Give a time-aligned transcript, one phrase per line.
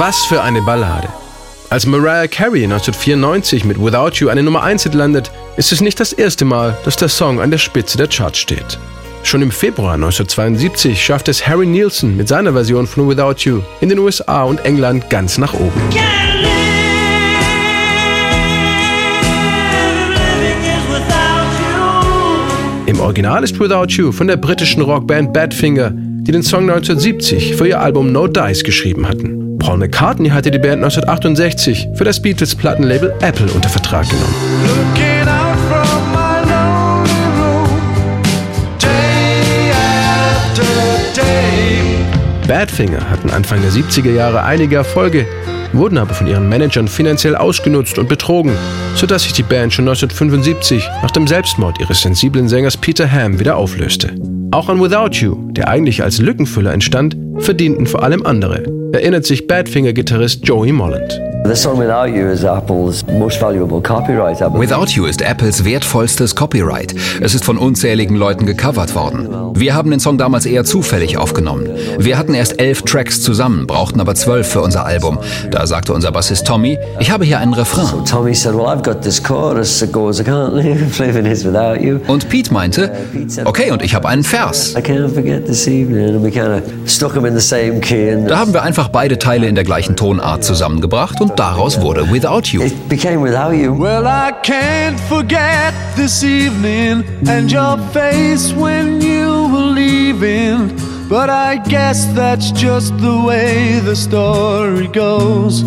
[0.00, 1.08] Was für eine Ballade.
[1.68, 6.00] Als Mariah Carey 1994 mit Without You eine Nummer 1 Hit landet, ist es nicht
[6.00, 8.78] das erste Mal, dass der Song an der Spitze der Charts steht.
[9.24, 13.90] Schon im Februar 1972 schafft es Harry Nielsen mit seiner Version von Without You in
[13.90, 15.82] den USA und England ganz nach oben.
[22.86, 27.68] Im Original ist Without You von der britischen Rockband Badfinger, die den Song 1970 für
[27.68, 29.39] ihr Album No Dice geschrieben hatten.
[29.60, 34.34] Paul McCartney hatte die Band 1968 für das Beatles-Plattenlabel Apple unter Vertrag genommen.
[42.48, 45.26] Badfinger hatten Anfang der 70er Jahre einige Erfolge,
[45.72, 48.56] wurden aber von ihren Managern finanziell ausgenutzt und betrogen,
[48.96, 53.56] sodass sich die Band schon 1975 nach dem Selbstmord ihres sensiblen Sängers Peter Ham wieder
[53.56, 54.14] auflöste.
[54.50, 59.46] Auch an Without You, der eigentlich als Lückenfüller entstand, verdienten vor allem andere, erinnert sich
[59.46, 61.29] Badfinger-Gitarrist Joey Molland.
[64.60, 66.94] Without You ist Apples wertvollstes Copyright.
[67.20, 69.28] Es ist von unzähligen Leuten gecovert worden.
[69.54, 71.68] Wir haben den Song damals eher zufällig aufgenommen.
[71.98, 75.18] Wir hatten erst elf Tracks zusammen, brauchten aber zwölf für unser Album.
[75.50, 78.04] Da sagte unser Bassist Tommy, ich habe hier einen Refrain.
[82.06, 82.92] Und Pete meinte,
[83.44, 84.74] okay, und ich habe einen Vers.
[88.28, 92.10] Da haben wir einfach beide Teile in der gleichen Tonart zusammengebracht und und daraus wurde
[92.10, 92.62] Without You.
[92.62, 93.72] It became Without You.
[93.72, 99.09] Well, I can't forget this evening and your face when you.
[101.10, 105.64] But I guess that's just the way the story goes.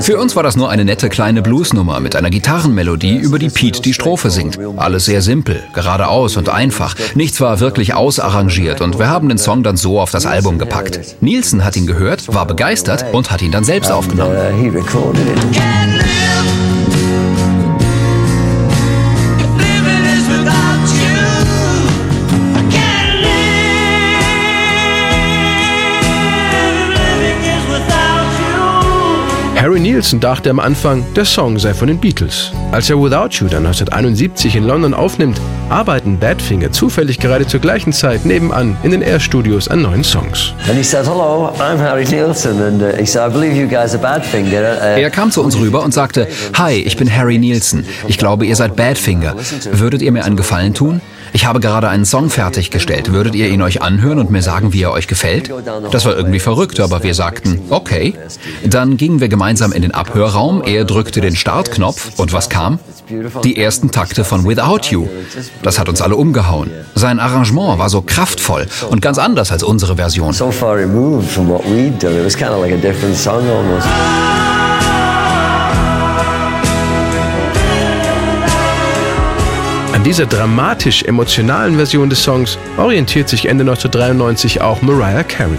[0.00, 3.82] Für uns war das nur eine nette kleine Bluesnummer mit einer Gitarrenmelodie, über die Pete
[3.82, 4.58] die Strophe singt.
[4.78, 6.94] Alles sehr simpel, geradeaus und einfach.
[7.14, 11.16] Nichts war wirklich ausarrangiert und wir haben den Song dann so auf das Album gepackt.
[11.20, 14.34] Nielsen hat ihn gehört, war begeistert und hat ihn dann selbst aufgenommen.
[29.60, 32.50] Harry Nielsen dachte am Anfang, der Song sei von den Beatles.
[32.72, 35.38] Als er Without You dann 1971 in London aufnimmt,
[35.68, 40.54] arbeiten Badfinger zufällig gerade zur gleichen Zeit nebenan in den Air-Studios an neuen Songs.
[40.66, 40.72] Uh,
[44.98, 47.84] er kam zu uns rüber und sagte, Hi, ich bin Harry Nielsen.
[48.08, 49.34] Ich glaube, ihr seid Badfinger.
[49.72, 51.02] Würdet ihr mir einen Gefallen tun?
[51.32, 53.12] Ich habe gerade einen Song fertiggestellt.
[53.12, 55.52] Würdet ihr ihn euch anhören und mir sagen, wie er euch gefällt?
[55.90, 58.14] Das war irgendwie verrückt, aber wir sagten, okay.
[58.64, 60.62] Dann gingen wir gemeinsam in den Abhörraum.
[60.64, 62.78] Er drückte den Startknopf und was kam?
[63.44, 65.08] Die ersten Takte von Without You.
[65.62, 66.70] Das hat uns alle umgehauen.
[66.94, 70.32] Sein Arrangement war so kraftvoll und ganz anders als unsere Version.
[70.32, 72.18] So far removed from what we'd done.
[72.18, 74.49] It was kind of like a different song almost.
[80.00, 85.58] An dieser dramatisch emotionalen Version des Songs orientiert sich Ende 1993 auch Mariah Carey.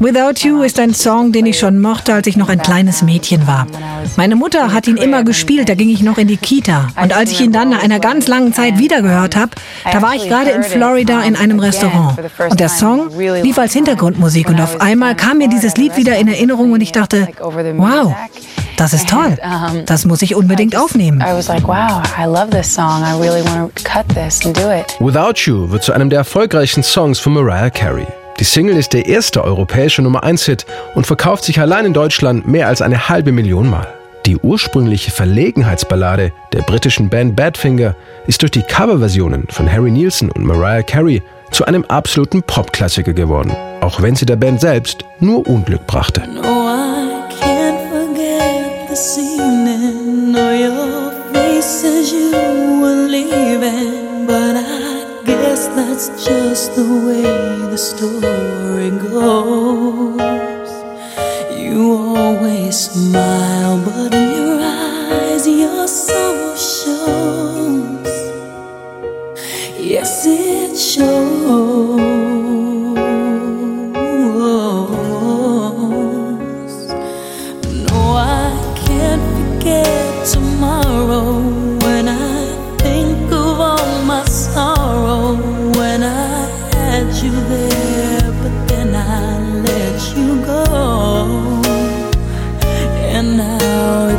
[0.00, 3.46] Without You ist ein Song, den ich schon mochte, als ich noch ein kleines Mädchen
[3.46, 3.68] war.
[4.16, 6.88] Meine Mutter hat ihn immer gespielt, da ging ich noch in die Kita.
[7.00, 9.52] Und als ich ihn dann nach einer ganz langen Zeit wiedergehört habe,
[9.92, 12.18] da war ich gerade in Florida in einem Restaurant.
[12.50, 16.26] Und der Song lief als Hintergrundmusik und auf einmal kam mir dieses Lied wieder in
[16.26, 17.28] Erinnerung und ich dachte,
[17.76, 18.16] wow,
[18.82, 19.38] das ist toll.
[19.86, 21.22] Das muss ich unbedingt aufnehmen.
[24.98, 28.06] Without You wird zu einem der erfolgreichsten Songs von Mariah Carey.
[28.40, 30.66] Die Single ist der erste europäische Nummer 1 Hit
[30.96, 33.86] und verkauft sich allein in Deutschland mehr als eine halbe Million Mal.
[34.26, 37.94] Die ursprüngliche Verlegenheitsballade der britischen Band Badfinger
[38.26, 41.22] ist durch die Coverversionen von Harry Nielsen und Mariah Carey
[41.52, 46.22] zu einem absoluten Popklassiker geworden, auch wenn sie der Band selbst nur Unglück brachte.
[48.92, 52.30] This evening or your face as you
[52.82, 54.26] were leaving.
[54.26, 57.22] But I guess that's just the way
[57.72, 60.70] the story goes.
[61.58, 61.80] You
[62.16, 68.12] always smile, but in your eyes, your soul shows.
[69.80, 71.61] Yes, it shows.